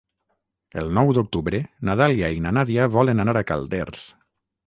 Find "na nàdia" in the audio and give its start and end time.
2.45-2.87